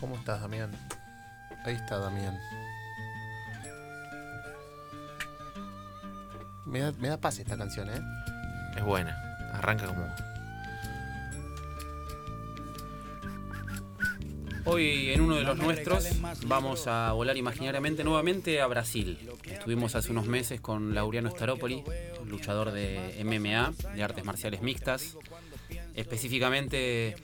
¿Cómo 0.00 0.16
estás, 0.16 0.40
Damián? 0.40 0.70
Ahí 1.64 1.74
está, 1.74 1.98
Damián. 1.98 2.38
Me 6.66 6.80
da, 6.80 6.92
me 6.92 7.08
da 7.08 7.18
paz 7.18 7.38
esta 7.38 7.56
canción, 7.56 7.88
¿eh? 7.90 8.00
Es 8.76 8.82
buena. 8.82 9.16
Arranca 9.52 9.86
como. 9.86 10.06
Hoy 14.66 15.10
en 15.10 15.20
uno 15.20 15.36
de 15.36 15.42
los 15.42 15.58
nuestros 15.58 16.08
vamos 16.46 16.86
a 16.86 17.12
volar 17.12 17.36
imaginariamente 17.36 18.02
nuevamente 18.02 18.62
a 18.62 18.66
Brasil. 18.66 19.30
Estuvimos 19.44 19.94
hace 19.94 20.10
unos 20.10 20.26
meses 20.26 20.60
con 20.60 20.94
Laureano 20.94 21.30
Staropoli, 21.30 21.84
luchador 22.26 22.72
de 22.72 23.22
MMA, 23.24 23.74
de 23.94 24.02
artes 24.02 24.24
marciales 24.24 24.62
mixtas, 24.62 25.18
específicamente 25.94 27.14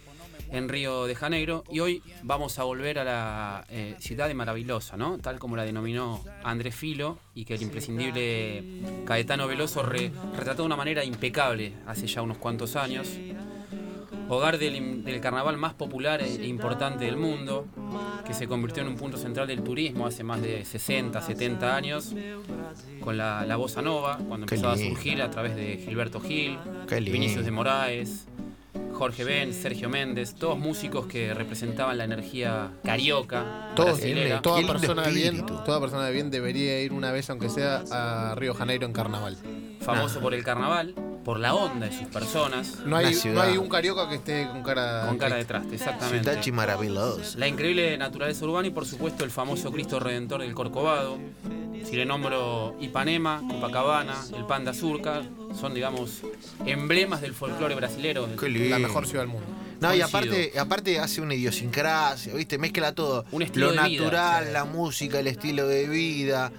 en 0.50 0.68
Río 0.68 1.06
de 1.06 1.14
Janeiro. 1.14 1.64
Y 1.70 1.80
hoy 1.80 2.02
vamos 2.22 2.58
a 2.58 2.64
volver 2.64 2.98
a 2.98 3.04
la 3.04 3.64
eh, 3.68 3.94
ciudad 3.98 4.28
de 4.28 4.34
Maravillosa, 4.34 4.96
¿no? 4.96 5.18
tal 5.18 5.38
como 5.38 5.56
la 5.56 5.64
denominó 5.64 6.22
Andrés 6.44 6.74
Filo 6.74 7.18
y 7.34 7.44
que 7.44 7.54
el 7.54 7.62
imprescindible 7.62 8.82
Caetano 9.04 9.46
Veloso 9.46 9.82
re- 9.82 10.10
retrató 10.36 10.62
de 10.62 10.66
una 10.66 10.76
manera 10.76 11.04
impecable 11.04 11.74
hace 11.86 12.06
ya 12.06 12.22
unos 12.22 12.38
cuantos 12.38 12.76
años 12.76 13.08
hogar 14.28 14.58
del, 14.58 15.02
del 15.02 15.20
carnaval 15.20 15.56
más 15.56 15.74
popular 15.74 16.22
e 16.22 16.46
importante 16.46 17.04
del 17.04 17.16
mundo, 17.16 17.66
que 18.24 18.32
se 18.32 18.46
convirtió 18.46 18.80
en 18.84 18.88
un 18.90 18.94
punto 18.96 19.16
central 19.18 19.48
del 19.48 19.64
turismo 19.64 20.06
hace 20.06 20.22
más 20.22 20.40
de 20.40 20.64
60, 20.64 21.20
70 21.20 21.74
años, 21.76 22.14
con 23.00 23.16
la, 23.16 23.44
la 23.44 23.56
bossa 23.56 23.82
nova, 23.82 24.18
cuando 24.28 24.44
empezó 24.46 24.68
a 24.68 24.76
surgir 24.76 25.20
a 25.20 25.30
través 25.30 25.56
de 25.56 25.78
Gilberto 25.78 26.20
Gil. 26.20 26.56
Vinicius 27.12 27.44
de 27.44 27.50
Moraes, 27.50 28.28
Jorge 29.00 29.24
Ben, 29.24 29.54
Sergio 29.54 29.88
Méndez, 29.88 30.34
todos 30.34 30.58
músicos 30.58 31.06
que 31.06 31.32
representaban 31.32 31.96
la 31.96 32.04
energía 32.04 32.72
carioca, 32.84 33.70
Todos, 33.74 33.98
toda, 34.42 34.66
persona 34.66 35.04
de 35.04 35.12
bien, 35.14 35.46
toda 35.46 35.80
persona 35.80 36.04
de 36.04 36.12
bien 36.12 36.30
debería 36.30 36.82
ir 36.82 36.92
una 36.92 37.10
vez, 37.10 37.30
aunque 37.30 37.48
sea 37.48 37.82
a 37.90 38.34
Río 38.34 38.52
Janeiro 38.52 38.84
en 38.84 38.92
carnaval. 38.92 39.38
famoso 39.80 40.20
por 40.20 40.34
el 40.34 40.44
carnaval, 40.44 40.94
por 41.24 41.40
la 41.40 41.54
onda 41.54 41.86
de 41.86 41.96
sus 41.96 42.08
personas, 42.08 42.80
No 42.84 42.94
hay, 42.98 43.18
no 43.32 43.40
hay 43.40 43.56
un 43.56 43.70
carioca 43.70 44.06
que 44.06 44.16
esté 44.16 44.46
con 44.48 44.62
cara 44.62 45.06
con 45.08 45.16
cara 45.16 45.36
de 45.36 45.46
traste, 45.46 45.76
exactamente. 45.76 46.30
Ciudad 46.34 46.54
maravillosa. 46.54 47.38
La 47.38 47.48
increíble 47.48 47.96
naturaleza 47.96 48.44
urbana 48.44 48.68
y 48.68 48.70
por 48.70 48.84
supuesto 48.84 49.24
el 49.24 49.30
famoso 49.30 49.72
Cristo 49.72 49.98
Redentor 49.98 50.42
del 50.42 50.52
Corcovado. 50.52 51.16
Si 51.84 51.96
le 51.96 52.04
nombro 52.04 52.76
Ipanema, 52.80 53.42
Copacabana, 53.48 54.14
el 54.36 54.44
Panda 54.46 54.72
Surca, 54.72 55.22
son 55.58 55.74
digamos 55.74 56.20
emblemas 56.66 57.20
del 57.20 57.34
folclore 57.34 57.74
brasilero. 57.74 58.28
La 58.28 58.78
mejor 58.78 59.06
ciudad 59.06 59.22
del 59.22 59.32
mundo. 59.32 59.46
No, 59.80 59.94
y 59.94 60.00
aparte, 60.02 60.52
aparte 60.58 60.98
hace 60.98 61.20
una 61.20 61.34
idiosincrasia, 61.34 62.34
¿viste? 62.34 62.58
Mezcla 62.58 62.94
todo. 62.94 63.24
Un 63.32 63.42
estilo 63.42 63.72
Lo 63.72 63.82
de 63.82 63.88
vida, 63.88 64.02
natural, 64.04 64.44
sí. 64.46 64.52
la 64.52 64.64
música, 64.64 65.18
el 65.20 65.26
estilo 65.26 65.66
de 65.66 65.88
vida. 65.88 66.52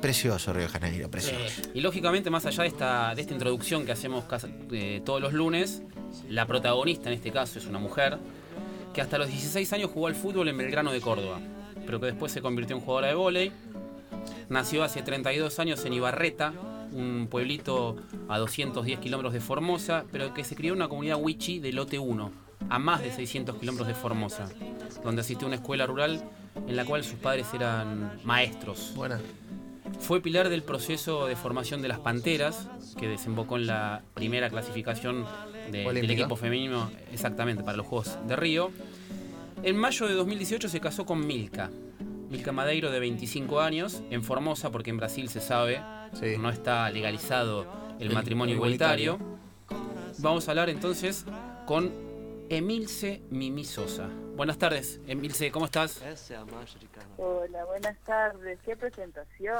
Precioso 0.00 0.52
Río 0.52 0.62
de 0.62 0.68
Janeiro, 0.68 1.10
precioso. 1.10 1.60
Y 1.74 1.80
lógicamente, 1.80 2.30
más 2.30 2.46
allá 2.46 2.62
de 2.62 2.68
esta, 2.68 3.12
de 3.16 3.20
esta 3.22 3.32
introducción 3.34 3.84
que 3.84 3.90
hacemos 3.90 4.24
casa- 4.26 4.48
eh, 4.70 5.02
todos 5.04 5.20
los 5.20 5.32
lunes, 5.32 5.82
la 6.28 6.46
protagonista 6.46 7.08
en 7.08 7.14
este 7.16 7.32
caso 7.32 7.58
es 7.58 7.66
una 7.66 7.80
mujer 7.80 8.16
que 8.94 9.00
hasta 9.00 9.18
los 9.18 9.26
16 9.28 9.72
años 9.72 9.90
jugó 9.92 10.06
al 10.06 10.14
fútbol 10.14 10.46
en 10.48 10.56
Belgrano 10.56 10.92
de 10.92 11.00
Córdoba, 11.00 11.40
pero 11.84 11.98
que 11.98 12.06
después 12.06 12.30
se 12.30 12.40
convirtió 12.40 12.76
en 12.76 12.82
jugadora 12.82 13.08
de 13.08 13.14
vóley. 13.14 13.52
Nació 14.48 14.82
hace 14.82 15.02
32 15.02 15.58
años 15.58 15.84
en 15.84 15.92
Ibarreta, 15.92 16.52
un 16.92 17.28
pueblito 17.30 17.96
a 18.28 18.38
210 18.38 18.98
kilómetros 18.98 19.32
de 19.34 19.40
Formosa, 19.40 20.04
pero 20.10 20.32
que 20.32 20.44
se 20.44 20.56
crió 20.56 20.72
en 20.72 20.78
una 20.78 20.88
comunidad 20.88 21.18
wichi 21.20 21.58
de 21.58 21.72
Lote 21.72 21.98
1, 21.98 22.30
a 22.70 22.78
más 22.78 23.02
de 23.02 23.12
600 23.12 23.56
kilómetros 23.56 23.86
de 23.88 23.94
Formosa, 23.94 24.48
donde 25.04 25.20
asistió 25.20 25.46
a 25.46 25.48
una 25.48 25.56
escuela 25.56 25.86
rural 25.86 26.22
en 26.66 26.76
la 26.76 26.84
cual 26.86 27.04
sus 27.04 27.14
padres 27.18 27.46
eran 27.54 28.20
maestros. 28.24 28.92
Buena. 28.94 29.20
Fue 30.00 30.20
pilar 30.22 30.48
del 30.48 30.62
proceso 30.62 31.26
de 31.26 31.36
formación 31.36 31.82
de 31.82 31.88
las 31.88 31.98
Panteras, 31.98 32.68
que 32.98 33.06
desembocó 33.08 33.56
en 33.56 33.66
la 33.66 34.02
primera 34.14 34.48
clasificación 34.48 35.24
de- 35.70 35.84
del 36.00 36.10
equipo 36.22 36.36
femenino 36.36 36.90
exactamente 37.12 37.62
para 37.62 37.76
los 37.76 37.86
Juegos 37.86 38.18
de 38.26 38.36
Río. 38.36 38.70
En 39.62 39.76
mayo 39.76 40.06
de 40.06 40.14
2018 40.14 40.68
se 40.68 40.80
casó 40.80 41.04
con 41.04 41.26
Milka. 41.26 41.70
Milka 42.30 42.52
Madeiro, 42.52 42.90
de 42.90 43.00
25 43.00 43.60
años, 43.60 44.02
en 44.10 44.22
Formosa, 44.22 44.70
porque 44.70 44.90
en 44.90 44.98
Brasil 44.98 45.28
se 45.28 45.40
sabe, 45.40 45.80
Sí. 46.14 46.36
no 46.38 46.50
está 46.50 46.88
legalizado 46.90 47.66
el 47.98 48.08
El 48.08 48.14
matrimonio 48.14 48.54
igualitario. 48.54 49.14
igualitario. 49.14 50.18
Vamos 50.18 50.48
a 50.48 50.50
hablar 50.52 50.68
entonces 50.68 51.24
con 51.66 51.92
Emilce 52.50 53.22
Mimi 53.30 53.64
Sosa. 53.64 54.08
Buenas 54.36 54.56
tardes, 54.58 55.00
Emilce, 55.06 55.50
¿cómo 55.50 55.64
estás? 55.66 56.00
Hola, 57.16 57.64
buenas 57.64 57.96
tardes. 58.04 58.58
Qué 58.64 58.76
presentación. 58.76 59.56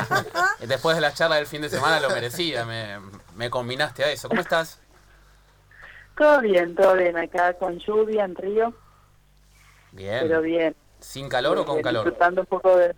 Después 0.68 0.96
de 0.96 1.00
la 1.02 1.12
charla 1.12 1.36
del 1.36 1.46
fin 1.46 1.62
de 1.62 1.68
semana 1.68 2.00
lo 2.00 2.08
merecía, 2.10 2.64
me, 2.64 2.98
me 3.36 3.50
combinaste 3.50 4.04
a 4.04 4.12
eso. 4.12 4.28
¿Cómo 4.28 4.40
estás? 4.40 4.80
todo 6.16 6.40
bien, 6.42 6.74
todo 6.76 6.94
bien. 6.96 7.16
Acá 7.16 7.54
con 7.54 7.78
lluvia 7.80 8.24
en 8.24 8.36
Río, 8.36 8.72
Bien. 9.92 10.20
pero 10.22 10.42
bien. 10.42 10.76
¿Sin 11.04 11.28
calor 11.28 11.58
o 11.58 11.64
con 11.64 11.78
Eh, 11.78 11.82
calor? 11.82 12.04
Disfrutando 12.04 12.40
un 12.40 12.46
poco 12.46 12.76
de... 12.76 12.94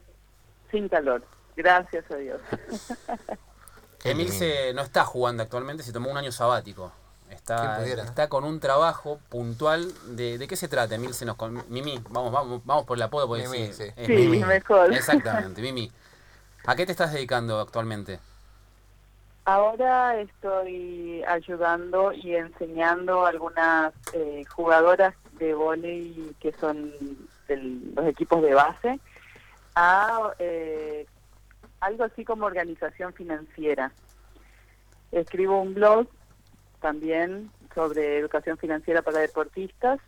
Sin 0.71 0.89
calor. 0.89 1.23
Gracias 1.57 2.05
a 2.11 2.17
Dios. 2.17 2.41
Emilce 4.05 4.73
no 4.75 4.83
está 4.83 5.05
jugando 5.05 5.43
actualmente, 5.43 5.83
se 5.83 5.93
tomó 5.93 6.11
un 6.11 6.17
año 6.17 6.31
sabático. 6.33 6.93
¿Quién 7.27 7.39
Está, 7.39 7.85
está 7.85 8.29
con 8.29 8.45
un 8.45 8.61
trabajo 8.61 9.19
puntual. 9.29 9.93
¿De, 10.17 10.39
de 10.39 10.47
qué 10.49 10.57
se 10.57 10.69
trata, 10.69 10.95
Emilce? 10.95 11.25
Nos 11.25 11.37
con, 11.37 11.65
Mimi, 11.69 12.01
vamos, 12.11 12.31
vamos, 12.33 12.61
vamos 12.65 12.85
por 12.85 12.97
el 12.97 13.03
apodo. 13.03 13.27
porque 13.27 13.49
Mimi, 13.49 13.73
sí, 13.73 13.73
sí. 13.73 13.93
es 13.97 14.07
Sí, 14.07 14.13
Mimi. 14.15 14.45
mejor. 14.45 14.93
Exactamente, 14.93 15.61
Mimi. 15.63 15.91
¿A 16.67 16.77
qué 16.77 16.87
te 16.87 16.93
estás 16.93 17.13
dedicando 17.13 17.59
actualmente? 17.61 18.21
Ahora 19.45 20.21
estoy 20.21 21.23
ayudando 21.25 22.13
y 22.13 22.35
enseñando 22.35 23.25
a 23.25 23.29
algunas 23.29 23.93
eh, 24.13 24.45
jugadoras 24.53 25.15
de 25.39 25.55
vóley 25.55 26.35
que 26.41 26.53
son 26.53 26.93
de 27.49 27.57
los 27.95 28.07
equipos 28.07 28.43
de 28.43 28.55
base 28.55 29.01
a 29.75 30.33
eh, 30.39 31.07
algo 31.81 32.05
así 32.05 32.25
como 32.25 32.47
organización 32.47 33.13
financiera. 33.13 33.93
Escribo 35.13 35.61
un 35.61 35.75
blog 35.75 36.09
también 36.81 37.51
sobre 37.75 38.19
educación 38.19 38.57
financiera 38.59 39.03
para 39.03 39.21
deportistas 39.21 40.01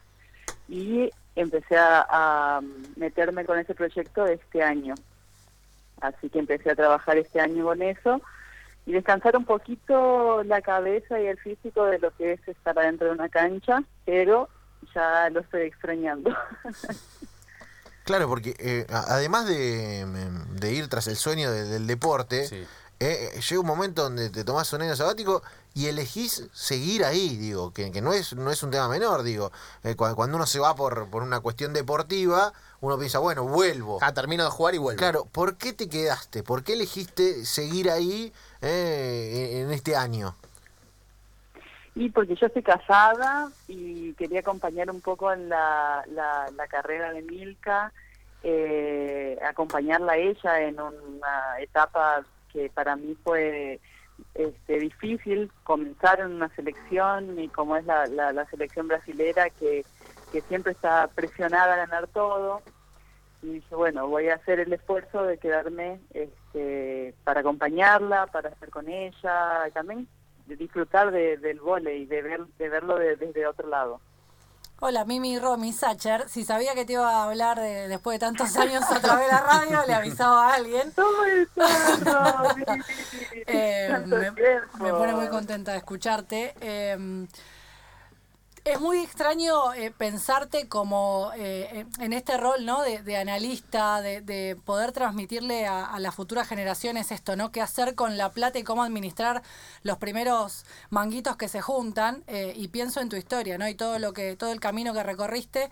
y 0.68 1.10
empecé 1.36 1.76
a, 1.76 2.06
a 2.08 2.60
meterme 2.96 3.44
con 3.44 3.58
ese 3.58 3.74
proyecto 3.74 4.26
este 4.26 4.62
año. 4.62 4.94
Así 6.00 6.30
que 6.30 6.38
empecé 6.38 6.70
a 6.70 6.76
trabajar 6.76 7.18
este 7.18 7.40
año 7.40 7.64
con 7.64 7.82
eso 7.82 8.20
y 8.86 8.92
descansar 8.92 9.36
un 9.36 9.44
poquito 9.44 10.42
la 10.44 10.62
cabeza 10.62 11.20
y 11.20 11.26
el 11.26 11.38
físico 11.38 11.84
de 11.84 11.98
lo 11.98 12.10
que 12.12 12.32
es 12.32 12.48
estar 12.48 12.78
adentro 12.78 13.08
de 13.08 13.12
una 13.12 13.28
cancha, 13.28 13.82
pero 14.06 14.48
ya 14.94 15.28
lo 15.30 15.40
estoy 15.40 15.62
extrañando. 15.62 16.30
Claro, 18.04 18.26
porque 18.26 18.54
eh, 18.58 18.86
además 18.88 19.46
de, 19.46 20.06
de 20.54 20.72
ir 20.72 20.88
tras 20.88 21.06
el 21.08 21.16
sueño 21.16 21.50
de- 21.52 21.64
del 21.64 21.86
deporte, 21.86 22.48
Sí. 22.48 22.66
eh, 23.00 23.38
llega 23.46 23.60
un 23.60 23.66
momento 23.66 24.02
donde 24.04 24.30
te 24.30 24.44
tomás 24.44 24.72
un 24.72 24.80
año 24.80 24.96
sabático 24.96 25.42
y 25.74 25.88
elegís 25.88 26.44
seguir 26.54 27.04
ahí, 27.04 27.36
digo, 27.36 27.74
que, 27.74 27.92
que 27.92 28.00
no, 28.00 28.14
es, 28.14 28.32
no 28.32 28.50
es 28.50 28.62
un 28.62 28.70
tema 28.70 28.88
menor, 28.88 29.24
digo. 29.24 29.52
Eh, 29.84 29.94
cua- 29.94 30.14
cuando 30.14 30.36
uno 30.38 30.46
se 30.46 30.58
va 30.58 30.74
por, 30.74 31.10
por 31.10 31.22
una 31.22 31.40
cuestión 31.40 31.74
deportiva, 31.74 32.54
uno 32.80 32.96
piensa, 32.98 33.18
bueno, 33.18 33.44
vuelvo. 33.44 33.98
Ah, 34.00 34.14
termino 34.14 34.42
de 34.44 34.50
jugar 34.50 34.74
y 34.74 34.78
vuelvo. 34.78 34.98
Claro, 34.98 35.26
¿por 35.26 35.56
qué 35.58 35.74
te 35.74 35.90
quedaste? 35.90 36.42
¿Por 36.42 36.64
qué 36.64 36.72
elegiste 36.72 37.44
seguir 37.44 37.90
ahí 37.90 38.32
eh, 38.62 39.50
en 39.60 39.66
en 39.66 39.72
este 39.74 39.96
año? 39.96 40.34
Y 41.98 42.10
porque 42.10 42.36
yo 42.36 42.46
estoy 42.46 42.62
casada 42.62 43.50
y 43.66 44.12
quería 44.14 44.38
acompañar 44.38 44.88
un 44.88 45.00
poco 45.00 45.32
en 45.32 45.48
la, 45.48 46.04
la, 46.12 46.48
la 46.56 46.68
carrera 46.68 47.12
de 47.12 47.22
Milka, 47.22 47.92
eh, 48.44 49.36
acompañarla 49.44 50.12
a 50.12 50.16
ella 50.16 50.60
en 50.60 50.78
una 50.80 51.58
etapa 51.58 52.22
que 52.52 52.70
para 52.70 52.94
mí 52.94 53.16
fue 53.24 53.80
este, 54.34 54.78
difícil, 54.78 55.50
comenzar 55.64 56.20
en 56.20 56.34
una 56.34 56.48
selección 56.54 57.36
y 57.36 57.48
como 57.48 57.76
es 57.76 57.84
la, 57.84 58.06
la, 58.06 58.32
la 58.32 58.46
selección 58.46 58.86
brasilera 58.86 59.50
que, 59.50 59.84
que 60.30 60.40
siempre 60.42 60.74
está 60.74 61.08
presionada 61.08 61.74
a 61.74 61.78
ganar 61.78 62.06
todo. 62.06 62.62
Y 63.42 63.54
dije, 63.54 63.74
bueno, 63.74 64.06
voy 64.06 64.28
a 64.28 64.36
hacer 64.36 64.60
el 64.60 64.72
esfuerzo 64.72 65.24
de 65.24 65.38
quedarme 65.38 65.98
este, 66.14 67.12
para 67.24 67.40
acompañarla, 67.40 68.26
para 68.28 68.50
estar 68.50 68.70
con 68.70 68.88
ella, 68.88 69.68
también 69.74 70.06
de 70.48 70.56
disfrutar 70.56 71.10
de, 71.12 71.36
del 71.36 71.60
vóley, 71.60 72.06
de, 72.06 72.22
ver, 72.22 72.44
de 72.58 72.68
verlo 72.68 72.96
de- 72.96 73.16
desde 73.16 73.46
otro 73.46 73.68
lado. 73.68 74.00
Hola, 74.80 75.04
Mimi 75.04 75.38
Romy 75.40 75.72
Sacher. 75.72 76.28
Si 76.28 76.44
sabía 76.44 76.72
que 76.74 76.84
te 76.84 76.92
iba 76.94 77.10
a 77.10 77.24
hablar 77.24 77.58
de- 77.60 77.88
después 77.88 78.14
de 78.14 78.26
tantos 78.26 78.56
años 78.56 78.82
a 78.90 79.00
través 79.00 79.26
de 79.26 79.32
la 79.32 79.40
radio, 79.40 79.78
le 79.86 79.94
avisaba 79.94 80.50
a 80.50 80.54
alguien. 80.54 80.92
¿Cómo 80.94 81.24
estás, 81.24 82.00
Romy? 82.04 82.64
Eh, 83.46 84.32
me 84.80 84.90
pone 84.92 85.14
muy 85.14 85.28
contenta 85.28 85.72
de 85.72 85.78
escucharte. 85.78 86.54
Eh, 86.60 87.26
Es 88.68 88.80
muy 88.80 88.98
extraño 88.98 89.72
eh, 89.72 89.90
pensarte 89.90 90.68
como 90.68 91.32
eh, 91.34 91.86
en 92.00 92.12
este 92.12 92.36
rol, 92.36 92.66
¿no? 92.66 92.82
De, 92.82 93.16
analista, 93.16 94.02
de, 94.02 94.20
de 94.20 94.56
poder 94.62 94.92
transmitirle 94.92 95.66
a, 95.66 95.98
las 95.98 96.14
futuras 96.14 96.46
generaciones 96.46 97.10
esto, 97.10 97.34
¿no? 97.34 97.50
Qué 97.50 97.62
hacer 97.62 97.94
con 97.94 98.18
la 98.18 98.30
plata 98.30 98.58
y 98.58 98.64
cómo 98.64 98.82
administrar 98.82 99.42
los 99.84 99.96
primeros 99.96 100.66
manguitos 100.90 101.38
que 101.38 101.48
se 101.48 101.62
juntan. 101.62 102.24
eh, 102.26 102.52
y 102.56 102.68
pienso 102.68 103.00
en 103.00 103.08
tu 103.08 103.16
historia, 103.16 103.56
¿no? 103.56 103.66
Y 103.66 103.74
todo 103.74 103.98
lo 103.98 104.12
que, 104.12 104.36
todo 104.36 104.52
el 104.52 104.60
camino 104.60 104.92
que 104.92 105.02
recorriste. 105.02 105.70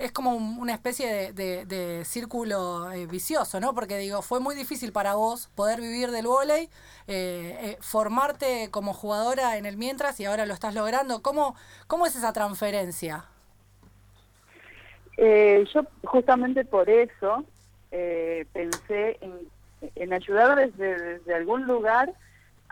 Es 0.00 0.12
como 0.12 0.34
un- 0.34 0.58
una 0.58 0.72
especie 0.74 1.32
de, 1.32 1.64
de- 1.66 2.04
círculo 2.04 2.90
eh, 2.92 3.06
vicioso, 3.06 3.60
¿no? 3.60 3.74
Porque 3.74 3.98
digo, 3.98 4.22
fue 4.22 4.40
muy 4.40 4.54
difícil 4.54 4.92
para 4.92 5.14
vos 5.14 5.48
poder 5.54 5.80
vivir 5.80 6.10
del 6.10 6.26
vóley, 6.26 6.64
eh, 7.08 7.58
eh, 7.62 7.78
formarte 7.80 8.70
como 8.70 8.94
jugadora 8.94 9.56
en 9.58 9.66
el 9.66 9.76
mientras 9.76 10.18
y 10.20 10.24
ahora 10.26 10.46
lo 10.46 10.54
estás 10.54 10.74
logrando. 10.74 11.22
¿Cómo, 11.22 11.54
cómo 11.86 12.06
es 12.06 12.16
esa 12.16 12.32
transferencia? 12.32 13.26
Eh, 15.16 15.64
yo 15.74 15.82
justamente 16.04 16.64
por 16.64 16.88
eso 16.88 17.44
pensé 18.52 19.18
en, 19.20 19.32
en 19.96 20.12
ayudar 20.12 20.56
desde, 20.56 21.18
desde 21.18 21.34
algún 21.34 21.66
lugar 21.66 22.12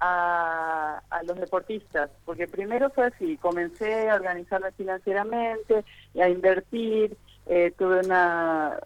a, 0.00 1.02
a 1.10 1.22
los 1.24 1.38
deportistas, 1.38 2.10
porque 2.24 2.46
primero 2.46 2.90
fue 2.90 3.06
así, 3.06 3.36
comencé 3.38 4.08
a 4.08 4.14
organizarme 4.14 4.70
financieramente 4.72 5.84
y 6.14 6.20
a 6.20 6.28
invertir, 6.28 7.16
eh, 7.46 7.72
tuve 7.76 8.00
una 8.00 8.78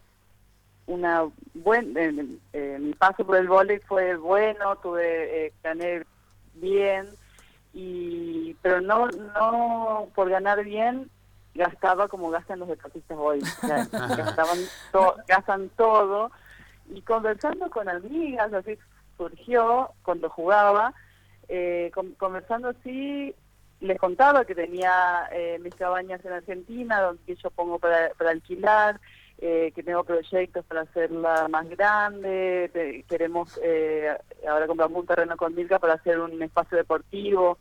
una 0.87 1.25
buen 1.55 1.97
eh, 1.97 2.27
eh, 2.53 2.77
mi 2.81 2.93
paso 2.95 3.25
por 3.25 3.37
el 3.37 3.47
vóley 3.49 3.79
fue 3.81 4.17
bueno, 4.17 4.77
tuve 4.77 5.47
eh, 5.47 5.53
gané 5.63 6.05
bien 6.55 7.07
y 7.73 8.55
pero 8.63 8.81
no 8.81 9.07
no 9.09 10.09
por 10.15 10.29
ganar 10.29 10.63
bien 10.65 11.09
gastaba 11.55 12.09
como 12.09 12.31
gastan 12.31 12.59
los 12.59 12.69
deportistas 12.69 13.17
hoy, 13.21 13.41
o 13.41 13.67
sea, 13.67 13.87
gastaban 14.17 14.59
to- 14.91 15.17
gastan 15.29 15.69
todo 15.77 16.31
y 16.89 17.01
conversando 17.03 17.71
con 17.71 17.89
amigas, 17.89 18.53
así 18.53 18.77
surgió 19.29 19.91
cuando 20.03 20.29
jugaba, 20.31 20.95
eh, 21.49 21.91
con- 21.95 22.13
conversando 22.15 22.69
así, 22.69 23.35
les 23.81 23.99
contaba 23.99 24.45
que 24.45 24.55
tenía 24.55 25.29
eh, 25.33 25.59
mis 25.61 25.75
cabañas 25.75 26.25
en 26.25 26.33
Argentina, 26.33 27.01
donde 27.01 27.35
yo 27.37 27.51
pongo 27.51 27.79
para, 27.79 28.11
para 28.19 28.31
alquilar, 28.31 29.01
eh, 29.39 29.73
que 29.75 29.83
tengo 29.83 30.05
proyectos 30.05 30.65
para 30.67 30.83
hacerla 30.83 31.49
más 31.49 31.69
grande, 31.69 32.71
te- 32.73 33.03
queremos, 33.09 33.59
eh, 33.63 34.17
ahora 34.49 34.67
compramos 34.69 35.01
un 35.01 35.07
terreno 35.07 35.37
con 35.37 35.55
Milka 35.55 35.79
para 35.79 35.95
hacer 35.95 36.19
un 36.21 36.41
espacio 36.43 36.79
deportivo, 36.79 37.59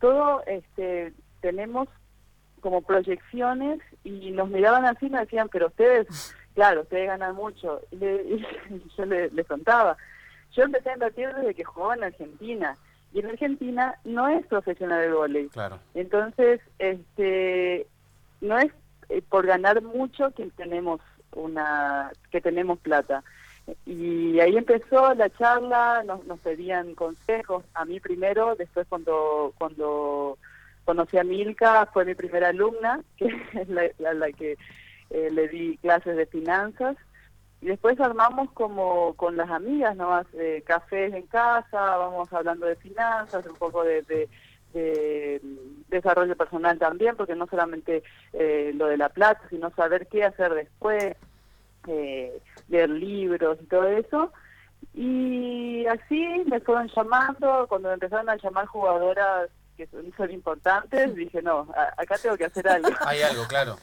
todo 0.00 0.42
este 0.46 1.12
tenemos 1.40 1.88
como 2.60 2.82
proyecciones 2.82 3.80
y 4.04 4.30
nos 4.32 4.48
miraban 4.48 4.84
así 4.84 5.06
y 5.06 5.10
nos 5.10 5.22
decían, 5.22 5.48
pero 5.50 5.66
ustedes, 5.68 6.06
claro, 6.54 6.82
ustedes 6.82 7.08
ganan 7.08 7.34
mucho. 7.34 7.80
Y, 7.90 7.96
le- 7.96 8.22
y 8.70 8.82
yo 8.96 9.04
le- 9.06 9.30
les 9.30 9.46
contaba, 9.46 9.96
yo 10.54 10.64
empecé 10.64 10.90
a 10.90 10.94
invertir 10.94 11.32
desde 11.34 11.54
que 11.54 11.64
jugaba 11.64 11.94
en 11.96 12.04
Argentina. 12.04 12.76
Y 13.14 13.20
en 13.20 13.26
Argentina 13.26 13.94
no 14.04 14.28
es 14.28 14.46
profesional 14.46 15.02
el 15.02 15.12
vóley. 15.12 15.48
Claro. 15.48 15.78
Entonces, 15.94 16.60
este, 16.78 17.86
no 18.40 18.58
es 18.58 18.72
eh, 19.10 19.22
por 19.28 19.46
ganar 19.46 19.82
mucho 19.82 20.30
que 20.30 20.46
tenemos 20.56 21.00
una, 21.34 22.10
que 22.30 22.40
tenemos 22.40 22.78
plata. 22.78 23.22
Y 23.86 24.40
ahí 24.40 24.56
empezó 24.56 25.14
la 25.14 25.30
charla, 25.30 26.02
nos, 26.04 26.24
nos 26.26 26.40
pedían 26.40 26.94
consejos, 26.94 27.64
a 27.74 27.84
mí 27.84 28.00
primero, 28.00 28.56
después 28.56 28.86
cuando, 28.88 29.52
cuando 29.58 30.36
conocí 30.84 31.16
a 31.18 31.22
Milka, 31.24 31.86
fue 31.92 32.04
mi 32.04 32.14
primera 32.14 32.48
alumna, 32.48 33.00
que 33.16 33.26
es 33.54 33.68
la, 33.68 33.84
la- 33.98 34.14
la 34.14 34.32
que 34.32 34.56
eh, 35.10 35.28
le 35.30 35.48
di 35.48 35.76
clases 35.78 36.16
de 36.16 36.26
finanzas. 36.26 36.96
Y 37.62 37.66
después 37.66 37.98
armamos 38.00 38.50
como 38.52 39.14
con 39.14 39.36
las 39.36 39.48
amigas, 39.48 39.96
nomás 39.96 40.26
eh, 40.34 40.62
cafés 40.66 41.14
en 41.14 41.26
casa, 41.28 41.96
vamos 41.96 42.30
hablando 42.32 42.66
de 42.66 42.74
finanzas, 42.76 43.46
un 43.46 43.54
poco 43.54 43.84
de, 43.84 44.02
de- 44.02 44.28
de 44.74 45.40
desarrollo 45.88 46.34
personal 46.34 46.78
también, 46.78 47.14
porque 47.14 47.34
no 47.36 47.46
solamente 47.46 48.02
eh, 48.32 48.72
lo 48.74 48.86
de 48.86 48.96
la 48.96 49.10
plata, 49.10 49.40
sino 49.50 49.70
saber 49.76 50.08
qué 50.08 50.24
hacer 50.24 50.52
después, 50.54 51.14
eh, 51.86 52.38
leer 52.68 52.88
libros 52.90 53.58
y 53.62 53.66
todo 53.66 53.86
eso. 53.86 54.32
Y 54.94 55.86
así 55.86 56.26
me 56.46 56.58
fueron 56.60 56.88
llamando, 56.88 57.66
cuando 57.68 57.88
me 57.88 57.94
empezaron 57.94 58.28
a 58.28 58.36
llamar 58.36 58.66
jugadoras 58.66 59.50
que 59.76 59.86
son, 59.86 60.10
son 60.16 60.30
importantes, 60.30 61.14
dije, 61.14 61.42
no, 61.42 61.68
a- 61.76 61.92
acá 61.96 62.16
tengo 62.18 62.36
que 62.36 62.46
hacer 62.46 62.66
algo. 62.66 62.88
Hay 63.04 63.22
algo, 63.22 63.46
claro. 63.46 63.76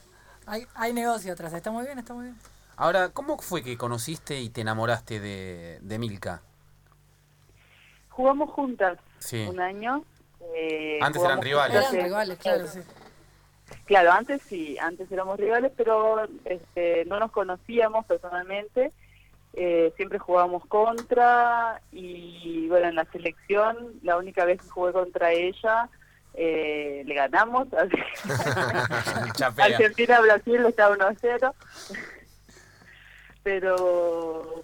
Hay, 0.47 0.65
hay 0.75 0.91
negocio 0.91 1.31
atrás, 1.33 1.53
está 1.53 1.71
muy 1.71 1.85
bien, 1.85 1.99
está 1.99 2.13
muy 2.13 2.25
bien. 2.25 2.35
Ahora, 2.81 3.09
¿cómo 3.09 3.37
fue 3.39 3.61
que 3.61 3.77
conociste 3.77 4.39
y 4.39 4.49
te 4.49 4.61
enamoraste 4.61 5.19
de, 5.19 5.79
de 5.81 5.99
Milka? 5.99 6.41
Jugamos 8.07 8.49
juntas 8.51 8.97
Sí. 9.19 9.45
un 9.49 9.59
año. 9.59 10.05
eh, 10.55 10.97
Antes 11.01 11.21
eran 11.21 11.41
rivales. 11.41 11.91
Eran 11.93 12.37
claro, 12.37 12.65
sí. 12.67 12.79
Claro, 13.85 14.13
antes 14.13 14.41
sí, 14.43 14.77
antes 14.79 15.11
éramos 15.11 15.37
rivales, 15.37 15.73
pero 15.75 16.23
este, 16.45 17.03
no 17.05 17.19
nos 17.19 17.31
conocíamos 17.31 18.05
personalmente. 18.05 18.93
eh, 19.53 19.91
siempre 19.97 20.17
jugábamos 20.19 20.65
contra 20.67 21.81
y 21.91 22.67
bueno, 22.69 22.87
en 22.87 22.95
la 22.95 23.05
selección, 23.11 23.99
la 24.03 24.15
única 24.15 24.45
vez 24.45 24.61
que 24.61 24.69
jugué 24.69 24.93
contra 24.93 25.31
ella, 25.33 25.89
eh, 26.33 27.03
le 27.05 27.13
ganamos. 27.13 27.67
Argentina-Brasil 29.57 30.65
está 30.65 30.89
1 30.91 31.03
a 31.05 31.13
0. 31.19 31.55
Pero 33.49 34.63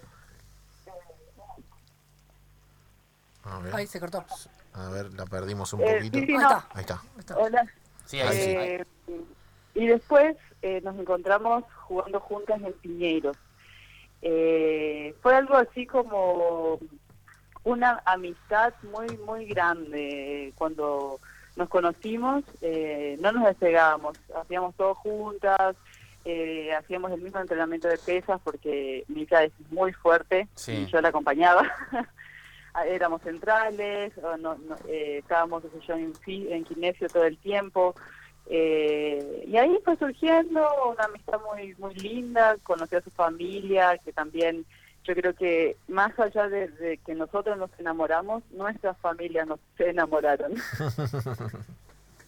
A 3.42 3.58
ver, 3.58 3.74
Ahí 3.74 3.86
se 3.88 3.98
cortó. 3.98 4.24
a 4.74 4.88
ver, 4.90 5.12
la 5.14 5.26
perdimos 5.26 5.72
un 5.72 5.80
Eh, 5.82 5.96
poquito. 5.96 6.18
sí, 6.20 6.26
sí, 6.26 6.32
Ahí 6.32 6.38
no. 6.38 6.42
está. 6.42 6.68
Ahí 6.72 6.80
está. 6.82 6.94
ahí 6.94 7.18
está. 7.18 7.36
hola. 7.38 7.66
Sí, 8.04 8.20
ahí 8.20 8.36
sí. 8.36 8.50
Eh, 8.50 8.84
y 9.74 9.86
después 9.88 10.36
eh, 10.62 10.80
nos 10.84 10.96
encontramos 11.00 11.64
jugando 11.88 12.20
juntas 12.20 12.62
en 12.62 12.72
Piñeiros. 12.74 13.36
Eh, 14.22 15.16
fue 15.20 15.34
algo 15.34 15.56
así 15.56 15.84
como 15.86 16.78
una 17.64 18.00
amistad 18.06 18.72
muy, 18.92 19.16
muy 19.18 19.46
grande. 19.46 20.52
Cuando 20.56 21.18
nos 21.56 21.68
conocimos, 21.68 22.44
eh, 22.60 23.16
no 23.20 23.32
nos 23.32 23.46
despegábamos, 23.46 24.16
hacíamos 24.40 24.76
todo 24.76 24.94
juntas, 24.94 25.74
eh, 26.26 26.74
hacíamos 26.74 27.12
el 27.12 27.22
mismo 27.22 27.40
entrenamiento 27.40 27.88
de 27.88 27.96
pesas 27.98 28.40
porque 28.44 29.04
Mica 29.08 29.44
es 29.44 29.52
muy 29.70 29.92
fuerte 29.92 30.48
Sí. 30.54 30.72
y 30.72 30.86
yo 30.86 31.00
la 31.00 31.08
acompañaba. 31.08 31.62
Éramos 32.86 33.22
centrales, 33.22 34.12
o 34.22 34.36
no- 34.36 34.56
no, 34.56 34.76
eh, 34.86 35.18
estábamos 35.22 35.62
qué 35.62 35.70
sé 35.70 35.86
yo, 35.86 35.94
en, 35.94 36.12
en 36.52 36.64
kinesio 36.64 37.08
todo 37.08 37.24
el 37.24 37.38
tiempo. 37.38 37.94
Eh, 38.50 39.44
y 39.46 39.56
ahí 39.56 39.78
fue 39.84 39.96
surgiendo 39.96 40.60
una 40.92 41.04
amistad 41.04 41.40
muy 41.50 41.74
muy 41.78 41.94
linda, 41.94 42.56
conocí 42.62 42.94
a 42.94 43.00
su 43.00 43.10
familia, 43.10 43.96
que 44.04 44.12
también 44.12 44.66
yo 45.04 45.14
creo 45.14 45.34
que 45.34 45.76
más 45.88 46.18
allá 46.18 46.48
de, 46.48 46.68
de 46.68 46.98
que 46.98 47.14
nosotros 47.14 47.56
nos 47.56 47.70
enamoramos, 47.78 48.42
nuestras 48.50 48.96
familias 48.98 49.46
nos 49.46 49.60
enamoraron. 49.78 50.54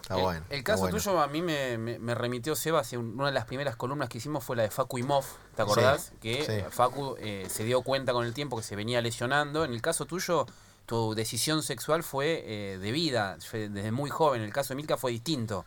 Está 0.09 0.17
El- 0.17 0.23
bueno. 0.23 0.45
El, 0.49 0.59
está 0.61 0.73
caso 0.73 0.83
bueno. 0.85 0.97
tuyo 0.97 1.21
a 1.21 1.27
mí 1.27 1.43
me, 1.43 1.77
me- 1.77 1.99
me 1.99 2.15
remitió 2.15 2.57
Seba 2.57 2.81
hacia 2.81 2.99
una 2.99 3.27
de 3.27 3.33
las 3.33 3.45
primeras 3.45 3.77
columnas 3.77 4.09
que 4.09 4.17
hicimos 4.17 4.43
fue 4.43 4.57
la 4.57 4.63
de 4.63 4.71
Facu 4.71 4.97
Imov, 4.99 5.25
¿te 5.55 5.61
acordás? 5.61 6.13
que 6.23 6.45
sí. 6.45 6.65
Facu 6.71 7.17
eh, 7.19 7.47
se 7.51 7.65
dio 7.65 7.83
cuenta 7.83 8.15
con 8.15 8.25
el 8.25 8.33
tiempo 8.33 8.57
que 8.57 8.63
se 8.63 8.75
venía 8.75 9.03
lesionando. 9.03 9.67
En 9.67 9.73
el 9.75 9.83
caso 9.83 10.07
tuyo, 10.07 10.47
tu 10.87 11.15
decisión 11.15 11.63
sexual 11.63 12.03
fue 12.03 12.43
eh, 12.47 12.79
de 12.79 12.91
vida, 12.93 13.37
fue 13.47 13.69
desde 13.69 13.93
muy 13.93 14.09
joven. 14.09 14.41
El 14.41 14.53
caso 14.53 14.71
de 14.71 14.77
Milka 14.77 14.97
fue 14.97 15.11
distinto. 15.11 15.67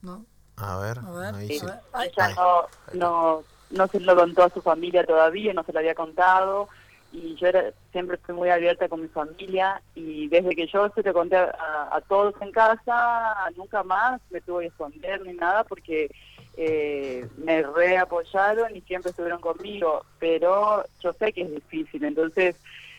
¿No? 0.00 0.24
A 0.56 0.78
ver, 0.78 0.98
A 0.98 1.10
ver, 1.10 1.34
ahí 1.34 1.58
sí. 1.58 1.66
a 1.66 1.66
ver. 1.72 1.80
Ay, 1.92 2.10
Ella 2.16 2.34
no, 2.34 2.62
no, 2.94 3.42
no 3.70 3.86
se 3.88 4.00
lo 4.00 4.16
contó 4.16 4.44
a 4.44 4.50
su 4.50 4.60
familia 4.62 5.04
todavía, 5.04 5.52
no 5.52 5.62
se 5.62 5.72
lo 5.72 5.78
había 5.78 5.94
contado 5.94 6.68
y 7.12 7.34
yo 7.36 7.46
era, 7.46 7.72
siempre 7.92 8.16
fui 8.18 8.34
muy 8.34 8.48
abierta 8.48 8.88
con 8.88 9.02
mi 9.02 9.08
familia 9.08 9.82
y 9.94 10.28
desde 10.28 10.56
que 10.56 10.66
yo 10.66 10.88
se 10.94 11.02
lo 11.02 11.12
conté 11.12 11.36
a, 11.36 11.88
a 11.90 12.00
todos 12.08 12.34
en 12.40 12.52
casa, 12.52 13.50
nunca 13.56 13.82
más 13.82 14.20
me 14.30 14.40
tuve 14.40 14.62
que 14.62 14.68
esconder 14.68 15.20
ni 15.22 15.34
nada 15.34 15.64
porque 15.64 16.10
eh, 16.56 17.26
me 17.38 17.62
reapoyaron 17.62 18.76
y 18.76 18.80
siempre 18.82 19.10
estuvieron 19.10 19.40
conmigo, 19.40 20.04
pero 20.18 20.84
yo 21.00 21.12
sé 21.14 21.32
que 21.32 21.42
es 21.42 21.50
difícil, 21.50 22.04
entonces 22.04 22.56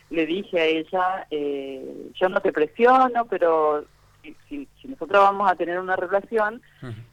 le 0.10 0.26
dije 0.26 0.60
a 0.60 0.66
ella, 0.66 1.28
eh, 1.32 2.12
yo 2.14 2.30
no 2.30 2.40
te 2.42 2.52
presiono, 2.52 3.26
pero 3.26 3.86
si, 4.24 4.36
si, 4.48 4.68
si 4.82 4.88
nosotros 4.88 5.22
vamos 5.22 5.52
a 5.52 5.56
tener 5.56 5.80
una 5.80 5.96
relación, 5.96 6.62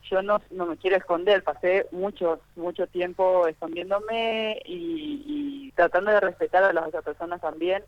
yo 0.08 0.22
no, 0.22 0.40
no 0.50 0.66
me 0.66 0.76
quiero 0.76 0.96
esconder, 0.96 1.42
pasé 1.42 1.86
mucho, 1.90 2.40
mucho 2.56 2.86
tiempo 2.86 3.46
escondiéndome 3.46 4.62
y, 4.64 5.24
y 5.26 5.72
tratando 5.72 6.12
de 6.12 6.20
respetar 6.20 6.62
a 6.62 6.72
las 6.72 6.86
otras 6.86 7.04
personas 7.04 7.40
también 7.40 7.82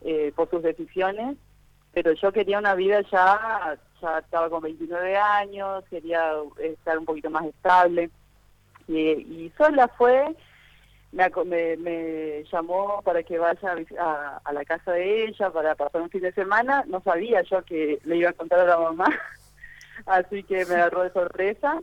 eh, 0.00 0.32
por 0.34 0.50
sus 0.50 0.62
decisiones. 0.62 1.36
Pero 1.92 2.12
yo 2.12 2.32
quería 2.32 2.58
una 2.58 2.74
vida 2.74 3.02
ya, 3.12 3.76
ya 4.00 4.18
estaba 4.18 4.48
con 4.48 4.62
29 4.62 5.16
años, 5.16 5.84
quería 5.90 6.32
estar 6.58 6.98
un 6.98 7.04
poquito 7.04 7.28
más 7.28 7.44
estable. 7.44 8.10
Y, 8.88 8.98
y 8.98 9.52
sola 9.58 9.88
fue, 9.88 10.34
me, 11.12 11.30
me, 11.44 11.76
me 11.76 12.44
llamó 12.50 13.02
para 13.02 13.22
que 13.22 13.38
vaya 13.38 13.76
a, 14.00 14.40
a, 14.42 14.52
la 14.52 14.64
casa 14.64 14.92
de 14.92 15.26
ella 15.26 15.50
para 15.50 15.74
pasar 15.74 16.00
un 16.00 16.10
fin 16.10 16.22
de 16.22 16.32
semana. 16.32 16.84
No 16.88 17.02
sabía 17.02 17.42
yo 17.42 17.62
que 17.64 17.98
le 18.04 18.16
iba 18.16 18.30
a 18.30 18.34
contar 18.34 18.60
a 18.60 18.64
la 18.64 18.78
mamá, 18.78 19.06
así 20.06 20.42
que 20.42 20.64
me 20.66 20.74
agarró 20.74 21.02
de 21.02 21.12
sorpresa. 21.12 21.80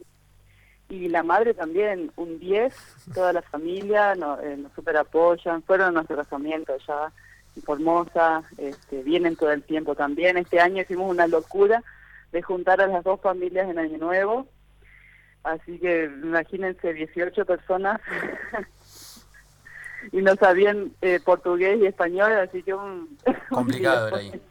Y 0.90 1.08
la 1.10 1.22
madre 1.22 1.54
también, 1.54 2.12
un 2.16 2.40
10, 2.40 2.74
toda 3.14 3.32
la 3.32 3.44
familia 3.44 4.16
nos, 4.16 4.42
eh, 4.42 4.58
nos 4.58 4.74
super 4.74 4.98
apoyan, 4.98 5.62
fueron 5.62 5.90
a 5.90 5.92
nuestro 5.92 6.18
casamiento 6.18 6.76
ya 6.88 7.12
en 7.56 7.62
Formosa, 7.62 8.42
este, 8.58 9.04
vienen 9.04 9.36
todo 9.36 9.52
el 9.52 9.62
tiempo 9.62 9.94
también. 9.94 10.38
Este 10.38 10.60
año 10.60 10.82
hicimos 10.82 11.12
una 11.12 11.28
locura 11.28 11.84
de 12.32 12.42
juntar 12.42 12.82
a 12.82 12.88
las 12.88 13.04
dos 13.04 13.22
familias 13.22 13.70
en 13.70 13.78
Año 13.78 14.00
Nuevo, 14.00 14.48
así 15.44 15.78
que 15.78 16.06
imagínense 16.06 16.92
18 16.92 17.46
personas 17.46 18.02
y 20.12 20.22
no 20.22 20.36
sabían 20.36 20.92
eh, 21.02 21.20
portugués 21.24 21.80
y 21.82 21.86
español, 21.86 22.34
así 22.34 22.64
que 22.64 22.74
un... 22.74 23.18
un 23.26 23.36
Complicado 23.50 24.08
era 24.08 24.18
ahí. 24.18 24.42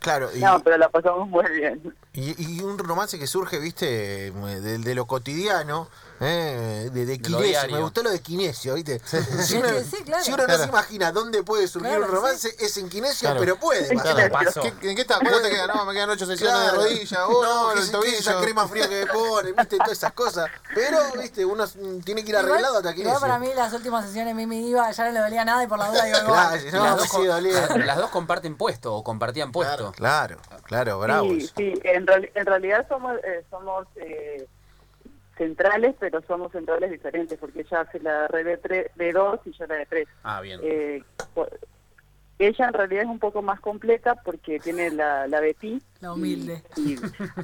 Claro, 0.00 0.28
y, 0.34 0.40
No, 0.40 0.60
pero 0.60 0.76
la 0.78 0.88
pasamos 0.88 1.28
muy 1.28 1.48
bien. 1.50 1.94
Y, 2.14 2.56
y 2.58 2.60
un 2.60 2.78
romance 2.78 3.18
que 3.18 3.26
surge, 3.26 3.58
viste, 3.58 4.30
de, 4.32 4.78
de 4.78 4.94
lo 4.94 5.04
cotidiano, 5.06 5.88
¿eh? 6.20 6.88
de, 6.92 7.06
de 7.06 7.18
Kinesio. 7.18 7.44
diario. 7.44 7.76
Me 7.76 7.82
gustó 7.82 8.02
lo 8.04 8.10
de 8.10 8.20
Kinesio, 8.20 8.74
viste. 8.74 9.00
Si 9.04 9.56
uno, 9.56 9.68
Sí, 9.90 9.96
claro. 10.04 10.22
si 10.24 10.32
uno 10.32 10.46
no 10.46 10.56
se 10.56 10.64
imagina 10.64 11.10
dónde 11.10 11.42
puede 11.42 11.66
surgir 11.66 11.90
Claro, 11.90 12.04
un 12.06 12.12
romance, 12.12 12.54
es 12.60 12.76
en 12.76 12.88
Kinesio, 12.88 13.26
Claro. 13.28 13.40
pero 13.40 13.58
puede. 13.58 13.88
¿Qué- 13.88 14.90
¿En 14.90 14.94
qué 14.94 15.00
está? 15.02 15.18
¿Cuánto 15.18 15.42
te 15.42 15.50
queda? 15.50 15.66
No, 15.66 15.84
me 15.84 15.92
quedan 15.92 16.10
ocho 16.10 16.24
sesiones 16.24 16.56
Claro. 16.56 16.82
de 16.82 16.88
rodilla. 16.88 17.26
Oh, 17.26 17.42
no, 17.44 17.72
el 17.72 17.90
tobillo. 17.90 18.16
esa 18.18 18.40
crema 18.40 18.68
fría 18.68 18.88
que 18.88 19.04
me 19.04 19.12
pone, 19.12 19.50
viste, 19.52 19.76
todas 19.76 19.92
esas 19.92 20.12
cosas. 20.12 20.48
Pero, 20.72 20.98
viste, 21.20 21.44
uno 21.44 21.66
tiene 22.04 22.22
que 22.24 22.30
ir 22.30 22.36
arreglado 22.36 22.76
hasta 22.76 22.92
igual 22.94 23.18
para 23.20 23.34
Kinesio. 23.38 23.54
mí 23.54 23.60
las 23.60 23.72
últimas 23.72 24.06
sesiones 24.06 24.34
Mimi 24.36 24.68
iba, 24.68 24.88
ya 24.90 25.04
no 25.06 25.10
le 25.12 25.18
dolía 25.20 25.44
nada 25.44 25.64
y 25.64 25.66
por 25.66 25.78
la 25.80 25.88
duda 25.90 26.04
digo 26.04 26.18
igual. 26.22 26.60
No, 26.72 26.84
las, 26.96 27.10
dos, 27.10 27.76
las 27.84 27.96
dos 27.96 28.10
comparten 28.10 28.56
puesto 28.56 28.94
o 28.94 29.02
compartían 29.02 29.50
puesto. 29.50 29.90
Claro, 29.92 30.38
claro, 30.64 30.98
bravos. 30.98 31.28
Sí, 31.32 31.50
sí, 31.56 31.80
en, 31.84 32.06
real- 32.06 32.30
en 32.34 32.46
realidad 32.46 32.86
somos 32.88 33.16
eh, 33.24 33.44
somos 33.50 33.86
eh, 33.96 34.46
centrales, 35.36 35.94
pero 35.98 36.22
somos 36.22 36.52
centrales 36.52 36.90
diferentes, 36.90 37.38
porque 37.38 37.60
ella 37.60 37.80
hace 37.82 38.00
la 38.00 38.28
red 38.28 38.44
de, 38.46 38.62
tre- 38.62 38.90
de 38.94 39.12
dos 39.12 39.40
y 39.44 39.52
yo 39.52 39.66
la 39.66 39.76
de 39.76 39.86
tres. 39.86 40.08
Ah, 40.22 40.40
bien. 40.40 40.60
Eh, 40.62 41.02
ella 42.38 42.66
en 42.66 42.72
realidad 42.74 43.02
es 43.04 43.08
un 43.08 43.18
poco 43.20 43.42
más 43.42 43.60
completa 43.60 44.16
porque 44.16 44.58
tiene 44.60 44.90
la, 44.90 45.26
la 45.28 45.40
BPI. 45.40 45.80
La 46.00 46.12
humilde. 46.12 46.62
Y, 46.76 46.92
y 46.94 46.98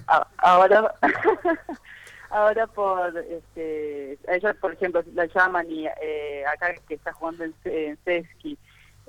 a- 0.09 0.27
ahora, 0.39 0.95
ahora 2.31 2.67
por, 2.67 3.17
este, 3.19 4.19
a 4.29 4.35
ella, 4.35 4.55
por 4.55 4.73
ejemplo, 4.73 5.03
la 5.15 5.27
llaman 5.27 5.71
y 5.71 5.87
eh, 6.03 6.45
acá 6.53 6.75
que 6.89 6.95
está 6.95 7.13
jugando 7.13 7.45
en, 7.45 7.55
en 7.65 7.99
Seski, 8.05 8.59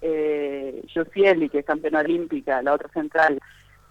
eh, 0.01 0.83
que 1.51 1.59
es 1.59 1.65
campeona 1.65 1.99
olímpica, 1.99 2.61
la 2.61 2.73
otra 2.73 2.89
central, 2.89 3.39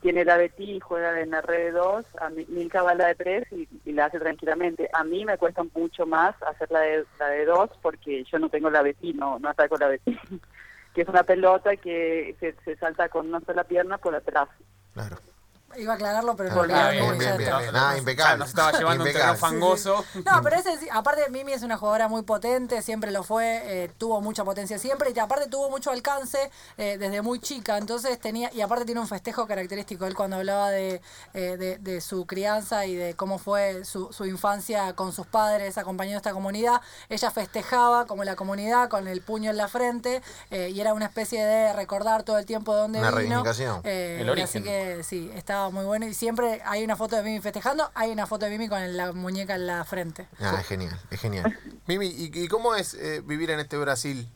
tiene 0.00 0.24
la 0.24 0.36
Betty, 0.36 0.80
juega 0.80 1.20
en 1.20 1.30
la 1.30 1.42
red 1.42 1.66
de 1.66 1.70
dos, 1.72 2.04
a 2.20 2.30
mí, 2.30 2.46
Milka 2.48 2.82
va 2.82 2.94
la 2.94 3.08
de 3.08 3.14
tres 3.14 3.46
y, 3.52 3.68
y 3.84 3.92
la 3.92 4.06
hace 4.06 4.18
tranquilamente. 4.18 4.88
A 4.92 5.04
mí 5.04 5.24
me 5.24 5.38
cuesta 5.38 5.62
mucho 5.74 6.06
más 6.06 6.34
hacer 6.42 6.70
la 6.70 6.80
de, 6.80 7.04
la 7.18 7.28
de 7.28 7.44
dos 7.44 7.70
porque 7.82 8.24
yo 8.24 8.38
no 8.38 8.48
tengo 8.48 8.70
la 8.70 8.82
Betty, 8.82 9.12
no, 9.12 9.38
no 9.38 9.48
ataco 9.48 9.76
la 9.76 9.88
Betty, 9.88 10.18
que 10.94 11.02
es 11.02 11.08
una 11.08 11.22
pelota 11.22 11.76
que 11.76 12.34
se, 12.40 12.54
se 12.64 12.76
salta 12.76 13.08
con 13.08 13.28
una 13.28 13.40
sola 13.40 13.64
pierna 13.64 13.98
por 13.98 14.14
atrás. 14.14 14.48
Claro. 14.94 15.16
Iba 15.76 15.92
a 15.92 15.96
aclararlo, 15.96 16.34
pero 16.36 16.50
Ah, 16.50 16.66
no, 16.66 16.74
Ah, 16.74 16.90
bien, 16.90 17.04
bien, 17.18 17.18
bien, 17.18 17.40
está. 17.42 17.58
bien. 17.60 17.76
Ah, 17.76 17.94
impecable. 17.96 18.38
Nos 18.38 18.48
estaba 18.48 18.72
llevando 18.72 19.04
un 19.04 19.12
terreno 19.12 19.36
fangoso. 19.36 20.04
No, 20.24 20.42
pero 20.42 20.56
ese, 20.56 20.76
sí, 20.78 20.88
aparte 20.92 21.30
Mimi 21.30 21.52
es 21.52 21.62
una 21.62 21.76
jugadora 21.76 22.08
muy 22.08 22.22
potente, 22.22 22.82
siempre 22.82 23.10
lo 23.10 23.22
fue, 23.22 23.62
eh, 23.64 23.90
tuvo 23.98 24.20
mucha 24.20 24.44
potencia 24.44 24.78
siempre 24.78 25.12
y 25.14 25.18
aparte 25.18 25.48
tuvo 25.48 25.70
mucho 25.70 25.90
alcance 25.90 26.50
eh, 26.76 26.96
desde 26.98 27.22
muy 27.22 27.38
chica, 27.40 27.78
entonces 27.78 28.18
tenía, 28.18 28.50
y 28.52 28.60
aparte 28.62 28.84
tiene 28.84 29.00
un 29.00 29.06
festejo 29.08 29.46
característico, 29.46 30.06
él 30.06 30.14
cuando 30.14 30.36
hablaba 30.36 30.70
de, 30.70 31.00
eh, 31.34 31.56
de, 31.56 31.78
de 31.78 32.00
su 32.00 32.26
crianza 32.26 32.86
y 32.86 32.96
de 32.96 33.14
cómo 33.14 33.38
fue 33.38 33.84
su, 33.84 34.12
su 34.12 34.26
infancia 34.26 34.94
con 34.94 35.12
sus 35.12 35.26
padres 35.26 35.78
acompañando 35.78 36.16
a 36.16 36.20
esta 36.20 36.32
comunidad, 36.32 36.80
ella 37.08 37.30
festejaba 37.30 38.06
como 38.06 38.24
la 38.24 38.34
comunidad 38.36 38.88
con 38.88 39.06
el 39.06 39.20
puño 39.22 39.50
en 39.50 39.56
la 39.56 39.68
frente 39.68 40.20
eh, 40.50 40.70
y 40.70 40.80
era 40.80 40.94
una 40.94 41.06
especie 41.06 41.44
de 41.44 41.72
recordar 41.72 42.22
todo 42.24 42.38
el 42.38 42.46
tiempo 42.46 42.74
de 42.74 42.80
dónde 42.80 42.98
Una 42.98 43.08
vino. 43.10 43.18
reivindicación. 43.20 43.80
Eh, 43.84 44.18
El 44.20 44.28
origen. 44.30 44.48
Así 44.48 44.62
que 44.62 45.02
sí, 45.04 45.30
estaba 45.34 45.59
muy 45.70 45.84
bueno 45.84 46.06
y 46.06 46.14
siempre 46.14 46.62
hay 46.64 46.82
una 46.84 46.96
foto 46.96 47.16
de 47.16 47.22
Mimi 47.22 47.40
festejando, 47.40 47.90
hay 47.94 48.10
una 48.10 48.26
foto 48.26 48.46
de 48.46 48.50
Mimi 48.52 48.68
con 48.68 48.96
la 48.96 49.12
muñeca 49.12 49.54
en 49.56 49.66
la 49.66 49.84
frente. 49.84 50.28
Ah, 50.40 50.56
es 50.60 50.66
genial, 50.66 50.98
es 51.10 51.20
genial. 51.20 51.54
Mimi, 51.86 52.06
¿y, 52.06 52.30
y 52.32 52.48
cómo 52.48 52.74
es 52.74 52.94
eh, 52.94 53.20
vivir 53.24 53.50
en 53.50 53.60
este 53.60 53.76
Brasil? 53.76 54.28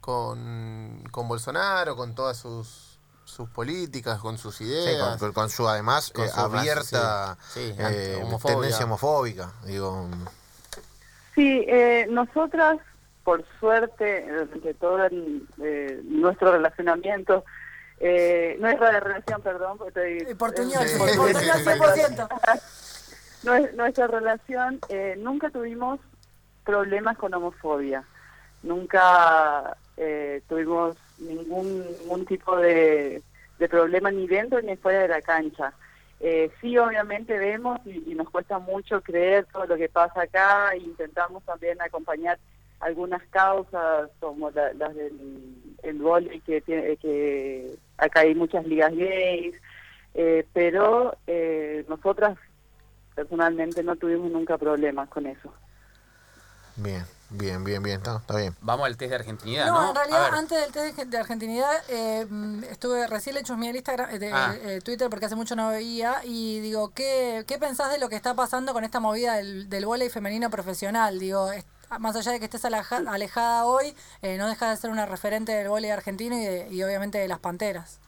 Con, 0.00 1.04
con 1.12 1.28
Bolsonaro, 1.28 1.94
con 1.94 2.14
todas 2.16 2.36
sus, 2.36 2.98
sus 3.24 3.48
políticas, 3.48 4.18
con 4.18 4.36
sus 4.36 4.56
Sí, 4.56 4.64
ideas. 4.64 4.98
con, 5.00 5.18
con- 5.18 5.32
con 5.32 5.48
su 5.50 5.68
además 5.68 6.10
Con 6.10 6.24
eh, 6.24 6.28
su 6.28 6.40
abierta 6.40 7.38
sí. 7.52 7.72
Sí, 7.72 7.74
eh, 7.78 8.18
homofobia. 8.20 8.54
tendencia 8.56 8.84
homofóbica. 8.84 9.52
Digo, 9.64 10.08
Sí, 11.34 11.64
eh, 11.66 12.06
nosotras, 12.10 12.78
por 13.24 13.44
suerte, 13.58 14.26
durante 14.28 14.74
todo 14.74 15.04
el- 15.04 15.46
eh, 15.62 16.00
nuestro 16.04 16.52
relacionamiento, 16.52 17.44
eh, 18.04 18.56
nuestra 18.58 18.98
relación, 19.00 19.40
perdón, 19.42 19.78
porque 19.78 19.88
estoy... 20.18 20.32
Eh, 20.32 20.34
Portuñol, 20.34 20.82
eh, 20.84 20.88
sí, 20.88 20.98
portuñol 20.98 21.56
100%. 21.64 22.28
Nue- 23.44 23.72
Nuestra 23.74 24.06
relación, 24.08 24.78
eh, 24.88 25.14
nunca 25.18 25.50
tuvimos 25.50 26.00
problemas 26.64 27.16
con 27.16 27.32
homofobia, 27.34 28.04
nunca 28.62 29.76
eh, 29.96 30.42
tuvimos 30.48 30.96
ningún, 31.18 31.84
ningún 32.00 32.24
tipo 32.26 32.56
de, 32.56 33.22
de 33.58 33.68
problema 33.68 34.10
ni 34.10 34.26
dentro 34.26 34.60
ni 34.62 34.76
fuera 34.76 35.00
de 35.02 35.08
la 35.08 35.22
cancha. 35.22 35.72
Eh, 36.20 36.50
sí, 36.60 36.78
obviamente 36.78 37.36
vemos 37.38 37.80
y, 37.84 38.12
y 38.12 38.14
nos 38.14 38.30
cuesta 38.30 38.58
mucho 38.60 39.00
creer 39.00 39.44
todo 39.52 39.66
lo 39.66 39.76
que 39.76 39.88
pasa 39.88 40.22
acá 40.22 40.76
intentamos 40.76 41.42
también 41.44 41.80
acompañar 41.82 42.38
algunas 42.78 43.22
causas 43.30 44.08
como 44.20 44.50
la- 44.50 44.72
las 44.74 44.94
del 44.94 45.12
el 45.82 46.42
que 46.46 46.60
tiene 46.60 46.96
que 46.96 47.74
acá 48.04 48.20
hay 48.20 48.34
muchas 48.34 48.66
ligas 48.66 48.92
gays 48.94 49.54
eh, 50.14 50.46
pero 50.52 51.16
eh, 51.26 51.84
nosotras 51.88 52.36
personalmente 53.14 53.82
no 53.82 53.96
tuvimos 53.96 54.30
nunca 54.30 54.58
problemas 54.58 55.08
con 55.08 55.26
eso 55.26 55.52
bien, 56.76 57.04
bien, 57.30 57.62
bien, 57.64 57.82
bien, 57.82 57.98
está, 57.98 58.16
está 58.16 58.36
bien. 58.38 58.54
Vamos 58.62 58.86
al 58.86 58.96
test 58.96 59.10
de 59.10 59.16
argentinidad, 59.16 59.66
¿no? 59.66 59.82
No, 59.82 59.88
en 59.90 59.94
realidad 59.96 60.34
antes 60.34 60.58
del 60.58 60.72
test 60.72 60.96
de- 60.96 61.04
de 61.04 61.18
argentinidad 61.18 61.70
eh, 61.88 62.26
mm, 62.28 62.64
estuve 62.64 63.06
recién 63.06 63.34
le 63.34 63.42
chusmeé 63.42 63.70
el 63.70 63.76
Instagram, 63.76 64.10
eh, 64.10 64.18
de, 64.18 64.32
Ah. 64.32 64.54
eh, 64.62 64.80
Twitter 64.82 65.10
porque 65.10 65.26
hace 65.26 65.36
mucho 65.36 65.54
no 65.54 65.68
veía 65.68 66.16
y 66.24 66.60
digo, 66.60 66.90
¿qué, 66.94 67.44
qué 67.46 67.58
pensás 67.58 67.90
de 67.92 67.98
lo 67.98 68.08
que 68.08 68.16
está 68.16 68.34
pasando 68.34 68.72
con 68.72 68.84
esta 68.84 69.00
movida 69.00 69.34
del, 69.36 69.68
del 69.68 69.84
vóley 69.84 70.08
femenino 70.08 70.48
profesional? 70.48 71.18
Digo, 71.18 71.52
es- 71.52 71.66
más 71.98 72.16
allá 72.16 72.32
de 72.32 72.38
que 72.38 72.46
estés 72.46 72.64
aleja- 72.64 73.02
alejada 73.08 73.64
hoy, 73.66 73.94
eh, 74.22 74.36
no 74.38 74.48
dejas 74.48 74.70
de 74.70 74.76
ser 74.76 74.90
una 74.90 75.06
referente 75.06 75.52
del 75.52 75.68
vóley 75.68 75.90
argentino 75.90 76.36
y, 76.36 76.44
de- 76.44 76.68
y 76.70 76.82
obviamente 76.82 77.18
de 77.18 77.28
las 77.28 77.38
Panteras. 77.38 78.00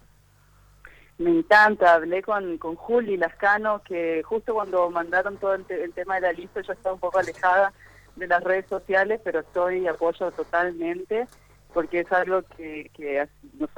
me 1.19 1.31
encanta 1.31 1.95
hablé 1.95 2.23
con, 2.23 2.59
con 2.59 2.75
Juli 2.75 3.17
Lascano 3.17 3.83
que 3.85 4.23
justo 4.25 4.53
cuando 4.55 4.91
mandaron 4.91 5.37
todo 5.37 5.55
el, 5.55 5.65
te- 5.65 5.85
el 5.85 5.93
tema 5.93 6.17
de 6.17 6.23
la 6.23 6.33
lista 6.33 6.61
yo 6.61 6.73
estaba 6.73 6.95
un 6.95 7.01
poco 7.01 7.19
alejada 7.21 7.73
de 8.17 8.27
las 8.27 8.43
redes 8.43 8.67
sociales 8.69 9.21
pero 9.23 9.41
estoy 9.41 9.79
y 9.79 9.87
apoyo 9.87 10.31
totalmente 10.33 11.29
porque 11.73 12.01
es 12.01 12.11
algo 12.13 12.43
que, 12.57 12.91
que 12.95 13.29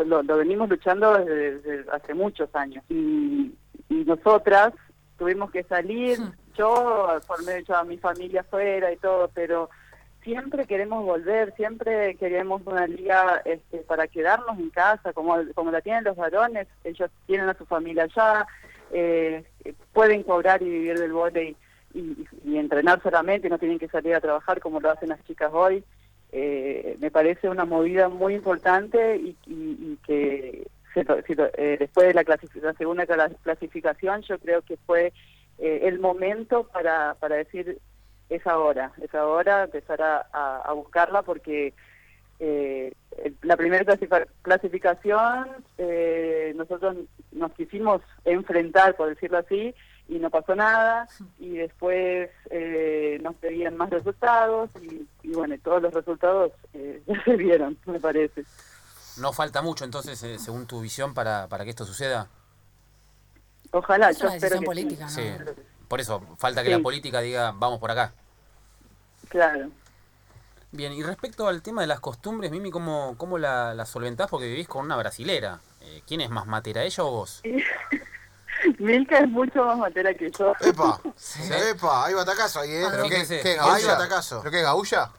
lo, 0.06 0.22
lo 0.22 0.36
venimos 0.38 0.68
luchando 0.68 1.12
desde, 1.18 1.58
desde 1.60 1.90
hace 1.90 2.14
muchos 2.14 2.48
años 2.54 2.82
y, 2.88 3.54
y 3.90 4.04
nosotras 4.06 4.72
tuvimos 5.18 5.50
que 5.50 5.62
salir 5.64 6.18
yo 6.56 7.18
formé 7.26 7.58
hecho 7.58 7.76
a 7.76 7.84
mi 7.84 7.98
familia 7.98 8.40
afuera 8.42 8.90
y 8.92 8.96
todo 8.96 9.30
pero 9.34 9.68
siempre 10.26 10.66
queremos 10.66 11.04
volver, 11.04 11.54
siempre 11.54 12.16
queremos 12.16 12.60
una 12.66 12.84
liga 12.88 13.40
este, 13.44 13.78
para 13.78 14.08
quedarnos 14.08 14.58
en 14.58 14.70
casa, 14.70 15.12
como, 15.12 15.36
como 15.54 15.70
la 15.70 15.80
tienen 15.80 16.02
los 16.02 16.16
varones, 16.16 16.66
ellos 16.82 17.08
tienen 17.26 17.48
a 17.48 17.54
su 17.54 17.64
familia 17.64 18.02
allá, 18.02 18.44
eh, 18.90 19.44
pueden 19.92 20.24
cobrar 20.24 20.60
y 20.62 20.68
vivir 20.68 20.98
del 20.98 21.12
vóley 21.12 21.54
y, 21.94 22.26
y- 22.44 22.58
entrenar 22.58 23.00
solamente, 23.02 23.48
no 23.48 23.58
tienen 23.58 23.78
que 23.78 23.86
salir 23.88 24.16
a 24.16 24.20
trabajar 24.20 24.58
como 24.58 24.80
lo 24.80 24.90
hacen 24.90 25.10
las 25.10 25.24
chicas 25.26 25.50
hoy. 25.54 25.84
Eh, 26.32 26.96
me 26.98 27.12
parece 27.12 27.48
una 27.48 27.64
movida 27.64 28.08
muy 28.08 28.34
importante 28.34 29.16
y, 29.16 29.36
y- 29.46 29.96
que 30.04 30.66
eh, 30.96 31.76
después 31.78 32.08
de 32.08 32.14
la, 32.14 32.24
la 32.62 32.74
segunda 32.74 33.06
cla- 33.06 33.32
clasificación 33.44 34.22
yo 34.22 34.38
creo 34.40 34.62
que 34.62 34.76
fue 34.86 35.12
eh, 35.58 35.80
el 35.84 36.00
momento 36.00 36.64
para, 36.64 37.14
para 37.20 37.36
decir 37.36 37.78
es 38.28 38.46
ahora, 38.46 38.92
es 39.02 39.14
ahora 39.14 39.64
empezar 39.64 40.02
a, 40.02 40.26
a- 40.32 40.62
a 40.64 40.72
buscarla 40.72 41.22
porque 41.22 41.74
eh, 42.38 42.92
la 43.42 43.56
primera 43.56 43.96
clasificación, 44.42 45.48
eh, 45.78 46.52
nosotros 46.56 46.96
nos 47.32 47.52
quisimos 47.52 48.02
enfrentar, 48.24 48.94
por 48.96 49.08
decirlo 49.08 49.38
así, 49.38 49.74
y 50.08 50.18
no 50.18 50.30
pasó 50.30 50.54
nada, 50.54 51.08
y 51.38 51.56
después 51.56 52.30
eh, 52.50 53.18
nos 53.22 53.34
pedían 53.36 53.76
más 53.76 53.90
resultados, 53.90 54.70
y, 54.82 55.06
y 55.22 55.32
bueno, 55.32 55.56
todos 55.64 55.82
los 55.82 55.92
resultados 55.94 56.52
eh, 56.74 57.02
ya 57.06 57.24
se 57.24 57.36
vieron, 57.36 57.78
me 57.86 57.98
parece. 58.00 58.44
No 59.18 59.32
falta 59.32 59.62
mucho 59.62 59.84
entonces, 59.84 60.22
eh, 60.22 60.38
según 60.38 60.66
tu 60.66 60.80
visión, 60.80 61.14
para, 61.14 61.48
para 61.48 61.64
que 61.64 61.70
esto 61.70 61.84
suceda. 61.86 62.28
Ojalá, 63.72 64.10
Es 64.10 64.18
yo 64.18 64.26
una 64.26 64.36
espero 64.36 64.58
sí. 64.58 64.64
política, 64.64 65.04
¿no? 65.04 65.10
Sí. 65.10 65.22
Por 65.88 66.00
eso, 66.00 66.22
falta 66.38 66.62
que 66.62 66.68
Sí. 66.70 66.74
la 66.76 66.82
política 66.82 67.20
diga, 67.20 67.52
vamos 67.54 67.78
por 67.78 67.90
acá. 67.90 68.12
Claro. 69.28 69.70
Bien, 70.72 70.92
y 70.92 71.02
respecto 71.02 71.46
al 71.48 71.62
tema 71.62 71.80
de 71.82 71.86
las 71.86 72.00
costumbres, 72.00 72.50
Mimi, 72.50 72.70
¿cómo, 72.70 73.14
cómo 73.16 73.38
la, 73.38 73.72
la 73.74 73.86
solventás? 73.86 74.28
Porque 74.28 74.46
vivís 74.46 74.68
con 74.68 74.84
una 74.84 74.96
brasilera. 74.96 75.60
Eh, 75.80 76.02
¿Quién 76.06 76.20
es 76.20 76.30
más 76.30 76.46
matera, 76.46 76.82
ella 76.82 77.04
o 77.04 77.10
vos? 77.10 77.40
Milka 78.78 79.18
es 79.18 79.28
mucho 79.28 79.64
más 79.64 79.78
matera 79.78 80.12
que 80.14 80.30
yo. 80.30 80.52
Epa, 80.60 81.00
epa, 81.70 82.06
hay 82.06 82.14
batacazo 82.14 82.60
ahí, 82.60 82.70
¿eh? 82.72 82.86
¿Pero 82.90 83.02
qué, 83.04 83.10
Fíjese. 83.10 83.40
qué, 83.42 83.50
Hay 83.50 83.56
gaulla? 83.56 83.94
batacazo. 83.94 84.40
¿Pero 84.40 84.50
qué, 84.50 84.62
gaulla? 84.62 85.10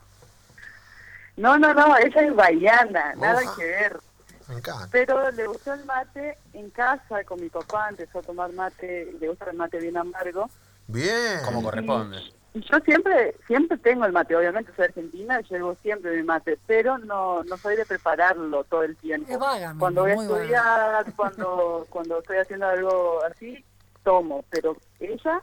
No, 1.38 1.57
no, 1.57 1.74
no, 1.74 1.95
ella 1.97 2.21
es 2.21 2.36
baiana, 2.36 3.13
nada 3.15 3.41
que 3.55 3.63
ver. 3.63 4.00
Me 4.48 4.56
encanta. 4.56 4.88
Pero 4.92 5.30
le 5.32 5.48
gustó 5.48 5.74
el 5.74 5.86
mate 5.86 6.38
en 6.54 6.70
casa 6.70 7.24
con 7.25 7.42
mi 7.42 7.50
papá, 7.50 7.89
empezó 7.89 8.20
a 8.20 8.24
tomar 8.24 8.51
mate, 8.54 9.13
le 9.20 9.27
gusta 9.27 9.50
el 9.50 9.58
mate 9.58 9.80
bien 9.80 9.98
amargo. 9.98 10.50
Bien. 10.88 11.42
Como 11.44 11.62
corresponde. 11.62 12.20
Y 12.54 12.62
yo 12.62 12.80
siempre 12.80 13.36
siempre 13.46 13.77
tengo 13.77 14.06
el 14.06 14.13
mate, 14.13 14.36
obviamente 14.36 14.72
soy 14.75 14.86
argentina, 14.86 15.42
llevo 15.42 15.75
siempre 15.75 16.16
mi 16.16 16.24
mate, 16.24 16.58
pero 16.66 16.98
no 16.98 17.44
no 17.44 17.58
soy 17.58 17.75
de 17.75 17.86
prepararlo 17.86 18.63
todo 18.63 18.84
el 18.84 18.96
tiempo. 18.96 19.32
Es 19.32 19.38
vaga, 19.38 19.75
cuando 19.77 20.01
voy 20.01 20.12
a 20.12 20.16
vaga. 20.16 20.34
estudiar, 20.34 21.13
cuando 21.16 21.86
cuando 21.89 22.20
estoy 22.20 22.38
haciendo 22.38 22.68
algo 22.68 23.20
así, 23.25 23.63
tomo, 24.04 24.46
pero 24.50 24.77
ella 25.00 25.42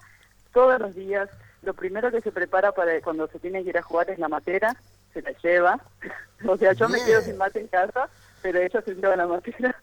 todos 0.52 0.80
los 0.80 0.94
días 0.94 1.28
lo 1.62 1.74
primero 1.74 2.10
que 2.10 2.20
se 2.20 2.32
prepara 2.32 2.72
para 2.72 3.00
cuando 3.00 3.26
se 3.28 3.38
tiene 3.38 3.62
que 3.62 3.70
ir 3.70 3.78
a 3.78 3.82
jugar 3.82 4.10
es 4.10 4.18
la 4.18 4.28
matera, 4.28 4.74
se 5.12 5.22
la 5.22 5.32
lleva. 5.42 5.78
O 6.46 6.58
sea, 6.58 6.74
yo 6.74 6.90
me 6.90 7.02
quedo 7.02 7.22
sin 7.22 7.38
mate 7.38 7.58
en 7.58 7.68
casa, 7.68 8.06
pero 8.44 8.60
ella 8.60 8.82
se 8.84 8.94
lleva 8.94 9.16
la 9.16 9.26
matera. 9.26 9.74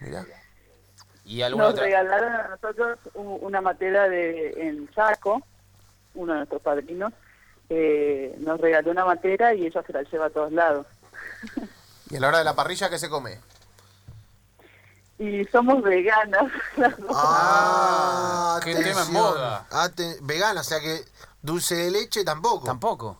Mirá. 0.00 0.24
¿Y 1.26 1.42
alguna 1.42 1.64
Nos 1.64 1.72
otra? 1.74 1.84
regalaron 1.84 2.32
a 2.32 2.48
nosotros 2.48 2.98
una 3.14 3.60
matera 3.60 4.08
de 4.08 4.54
en 4.56 4.88
Chaco, 4.92 5.42
uno 6.14 6.32
de 6.32 6.38
nuestros 6.38 6.62
padrinos, 6.62 7.12
eh, 7.68 8.34
nos 8.40 8.58
regaló 8.58 8.90
una 8.90 9.04
matera 9.04 9.52
y 9.52 9.66
ella 9.66 9.82
se 9.86 9.92
la 9.92 10.02
lleva 10.02 10.26
a 10.26 10.30
todos 10.30 10.50
lados. 10.52 10.86
¿Y 12.10 12.16
a 12.16 12.20
la 12.20 12.28
hora 12.28 12.38
de 12.38 12.44
la 12.44 12.54
parrilla 12.54 12.88
qué 12.88 12.98
se 12.98 13.10
come? 13.10 13.38
Y 15.18 15.44
somos 15.44 15.82
veganas. 15.82 16.50
Ah, 17.14 18.60
Qué 18.64 18.74
tema 18.74 19.04
en. 19.04 19.66
Aten- 19.70 20.18
vegana, 20.22 20.60
o 20.62 20.64
sea 20.64 20.80
que 20.80 21.04
dulce 21.42 21.74
de 21.74 21.90
leche 21.90 22.24
tampoco. 22.24 22.64
Tampoco. 22.64 23.18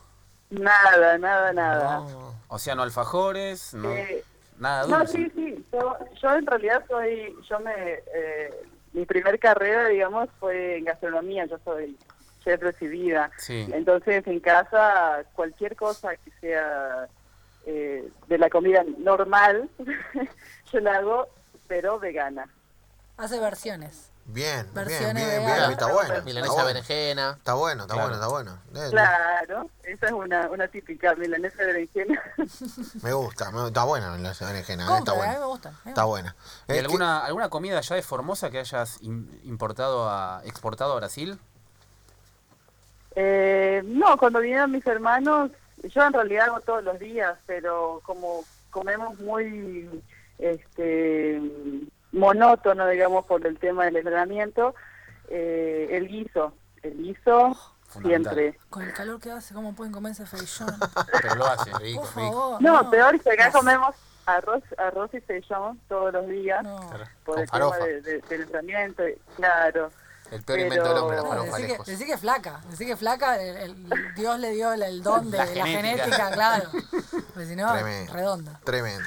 Nada, 0.49 1.17
nada, 1.19 1.53
nada. 1.53 2.01
O 2.47 2.57
sea, 2.59 2.73
no 2.75 2.81
alfajores, 2.83 3.73
no, 3.73 3.91
Eh, 3.91 4.23
nada 4.59 4.87
no, 4.87 5.05
sí, 5.07 5.31
sí. 5.35 5.65
Yo, 5.71 5.97
yo 6.21 6.35
en 6.35 6.45
realidad 6.45 6.83
soy, 6.87 7.35
yo 7.49 7.59
me, 7.59 7.73
eh, 8.13 8.51
mi 8.93 9.05
primer 9.05 9.37
carrera, 9.39 9.87
digamos, 9.87 10.29
fue 10.39 10.77
en 10.77 10.85
gastronomía. 10.85 11.45
Yo 11.45 11.57
soy 11.63 11.97
chef 12.43 12.61
recibida. 12.61 13.31
Sí. 13.37 13.67
Entonces, 13.73 14.25
en 14.27 14.39
casa, 14.39 15.23
cualquier 15.33 15.75
cosa 15.75 16.15
que 16.15 16.31
sea 16.39 17.07
eh, 17.65 18.07
de 18.27 18.37
la 18.37 18.49
comida 18.49 18.83
normal, 18.97 19.69
yo 20.71 20.79
la 20.79 20.97
hago, 20.97 21.27
pero 21.67 21.99
vegana. 21.99 22.47
Hace 23.17 23.39
versiones. 23.39 24.11
Bien, 24.27 24.67
bien, 24.73 25.13
bien, 25.13 25.45
bien, 25.45 25.71
está 25.71 25.85
bueno. 25.93 26.21
Milanesa 26.23 26.63
berenjena. 26.63 27.35
está 27.37 27.53
bueno, 27.53 27.83
está 27.83 27.95
bueno, 27.95 28.13
está 28.15 28.27
bueno. 28.27 28.57
Eh, 28.73 28.87
Claro, 28.89 29.69
esa 29.83 30.05
es 30.07 30.11
una, 30.11 30.49
una 30.49 30.67
típica 30.67 31.13
milanesa 31.15 31.57
berenjena. 31.63 32.21
Me 33.03 33.13
gusta, 33.13 33.51
me- 33.51 33.67
está 33.67 33.83
buena 33.83 34.17
la 34.17 34.33
berenjena, 34.39 34.83
eh, 34.95 34.97
está 34.97 35.11
a 35.11 35.15
mí 35.15 35.21
me 35.21 35.27
buena. 35.27 35.45
gusta. 35.45 35.73
Está 35.85 36.03
buena. 36.05 36.35
¿Y 36.67 36.73
Eh, 36.73 36.79
alguna, 36.79 37.19
alguna 37.23 37.49
comida 37.49 37.77
allá 37.77 37.95
de 37.95 38.01
Formosa 38.01 38.49
que 38.49 38.59
hayas 38.59 38.99
im- 39.03 39.27
importado 39.43 40.09
a, 40.09 40.41
exportado 40.43 40.93
a 40.93 40.95
Brasil? 40.95 41.39
Eh, 43.15 43.81
no, 43.85 44.17
cuando 44.17 44.39
vinieron 44.39 44.71
mis 44.71 44.85
hermanos, 44.87 45.51
yo 45.83 46.03
en 46.03 46.13
realidad 46.13 46.45
hago 46.47 46.61
todos 46.61 46.83
los 46.83 46.99
días, 46.99 47.37
pero 47.45 48.01
como 48.03 48.43
comemos 48.71 49.17
muy 49.19 49.89
este 50.39 51.39
monótono, 52.15 52.87
digamos, 52.87 53.25
por 53.25 53.45
el 53.45 53.57
tema 53.59 53.85
del 53.85 53.97
entrenamiento, 53.97 54.73
eh, 55.29 55.87
el 55.91 56.07
guiso, 56.07 56.53
el 56.83 56.97
guiso 56.97 57.55
Fundamental. 57.87 58.33
siempre. 58.35 58.59
Con 58.69 58.83
el 58.83 58.93
calor 58.93 59.19
que 59.19 59.31
hace, 59.31 59.53
¿cómo 59.53 59.73
pueden 59.75 59.93
comerse 59.93 60.25
feijón? 60.25 60.75
Pero 61.21 61.35
lo 61.35 61.45
hace. 61.45 61.71
Rico, 61.79 62.01
Por 62.01 62.09
rico. 62.09 62.31
favor. 62.31 62.61
No, 62.61 62.89
peor 62.89 63.19
que 63.21 63.31
acá 63.31 63.51
comemos 63.51 63.95
arroz, 64.25 64.63
arroz 64.77 65.13
y 65.13 65.21
feijón 65.21 65.79
todos 65.87 66.11
los 66.13 66.27
días 66.27 66.63
No. 66.63 66.79
por 67.23 67.35
Con 67.35 67.39
el 67.43 67.47
farofa. 67.47 67.75
tema 67.77 67.87
de- 67.87 68.01
de- 68.01 68.21
del 68.21 68.41
entrenamiento, 68.41 69.03
claro. 69.35 69.91
El 70.31 70.41
peor 70.41 70.57
Pero- 70.57 70.61
invento 70.63 70.89
del 70.89 70.97
hombre, 70.97 71.17
la 71.17 71.21
No, 71.23 71.29
farofa 71.29 71.51
decí, 71.51 71.61
que, 71.61 71.67
lejos. 71.73 71.85
decí 71.85 72.05
que 72.07 72.17
flaca, 72.17 72.59
decí 72.71 72.85
que 72.87 72.95
flaca, 72.97 73.39
el, 73.39 73.57
el- 73.57 74.13
Dios 74.15 74.39
le 74.39 74.49
dio 74.53 74.73
el, 74.73 74.81
el 74.81 75.03
don 75.03 75.29
de 75.29 75.37
La 75.37 75.45
la, 75.45 75.51
genética. 75.51 76.03
genética, 76.05 76.31
claro. 76.31 76.69
Porque 77.33 77.45
si 77.45 77.55
no, 77.55 77.71
Tremendo. 77.73 78.13
redonda. 78.13 78.59
Tremendo. 78.63 79.03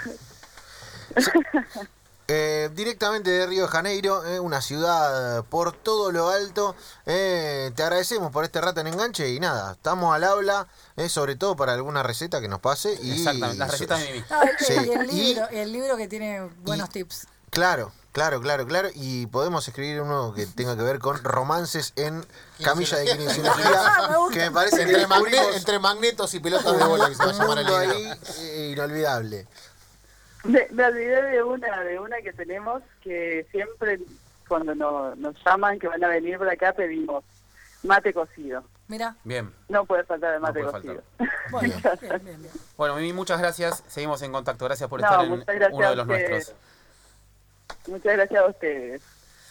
Eh, 2.30 2.68
directamente 2.74 3.30
de 3.30 3.46
Río 3.46 3.62
de 3.62 3.68
Janeiro, 3.68 4.22
eh, 4.26 4.38
una 4.38 4.60
ciudad 4.60 5.42
por 5.46 5.72
todo 5.72 6.12
lo 6.12 6.28
alto. 6.28 6.76
Eh, 7.06 7.72
te 7.74 7.82
agradecemos 7.82 8.30
por 8.30 8.44
este 8.44 8.60
rato 8.60 8.80
en 8.80 8.88
enganche 8.88 9.30
y 9.30 9.40
nada, 9.40 9.72
estamos 9.72 10.14
al 10.14 10.24
habla, 10.24 10.68
eh, 10.96 11.08
sobre 11.08 11.36
todo 11.36 11.56
para 11.56 11.72
alguna 11.72 12.02
receta 12.02 12.42
que 12.42 12.48
nos 12.48 12.60
pase. 12.60 12.98
Y, 13.02 13.12
Exactamente, 13.12 13.56
las 13.56 13.70
recetas 13.70 14.00
de 14.00 14.12
Mimi. 14.12 14.24
No, 14.28 14.40
Sí, 14.58 14.74
y 14.74 14.90
el 14.92 15.10
y- 15.10 15.24
libro, 15.34 15.48
el 15.48 15.72
libro 15.72 15.96
que 15.96 16.06
tiene 16.06 16.42
buenos 16.64 16.90
tips. 16.90 17.28
Claro, 17.48 17.92
claro, 18.12 18.42
claro, 18.42 18.66
claro. 18.66 18.90
Y 18.94 19.24
podemos 19.28 19.66
escribir 19.66 20.02
uno 20.02 20.34
que 20.34 20.44
tenga 20.44 20.76
que 20.76 20.82
ver 20.82 20.98
con 20.98 21.24
romances 21.24 21.94
en 21.96 22.26
camilla 22.62 22.98
de 22.98 23.06
kinesiología, 23.06 24.10
que 24.30 24.38
me 24.40 24.50
parece 24.50 24.76
que 24.76 24.82
Entre, 24.82 25.06
magne- 25.06 25.30
descubrimos 25.30 25.56
entre 25.56 25.78
magnetos 25.78 26.34
y 26.34 26.40
pelotas 26.40 26.76
de 26.78 26.84
bola 26.84 27.08
que 27.08 27.14
se 27.14 27.24
va 27.24 27.30
a 27.30 27.32
llamar 27.32 27.58
el 27.60 27.64
libro. 27.66 27.78
ahí 27.78 28.12
eh, 28.40 28.70
inolvidable. 28.74 29.48
Me, 30.48 30.66
me 30.70 30.84
olvidé 30.84 31.22
de 31.22 31.42
una, 31.42 31.80
de 31.82 31.98
una 32.00 32.16
que 32.22 32.32
tenemos 32.32 32.82
que 33.02 33.46
siempre 33.50 34.00
cuando 34.48 34.74
no- 34.74 35.14
nos 35.16 35.36
llaman 35.44 35.78
que 35.78 35.86
van 35.88 36.02
a 36.02 36.08
venir 36.08 36.38
por 36.38 36.48
acá 36.48 36.72
pedimos 36.72 37.22
mate 37.82 38.12
cocido. 38.12 38.64
Mira, 38.88 39.14
Bien. 39.24 39.52
No 39.68 39.84
puede 39.84 40.04
faltar 40.04 40.34
el 40.34 40.40
mate 40.40 40.62
cocido. 40.62 41.02
bueno, 41.50 41.74
bien, 42.00 42.24
bien, 42.24 42.42
bien. 42.42 42.52
Bueno, 42.76 42.96
Mimi, 42.96 43.12
muchas 43.12 43.38
gracias. 43.38 43.84
Seguimos 43.86 44.22
en 44.22 44.32
contacto. 44.32 44.64
Gracias 44.64 44.88
por 44.88 45.00
No, 45.02 45.06
estar 45.06 45.24
en 45.24 45.72
uno 45.74 45.90
de 45.90 45.96
los 45.96 46.06
nuestros. 46.06 46.54
Muchas 47.86 48.14
gracias 48.16 48.42
a 48.42 48.46
ustedes. 48.46 49.02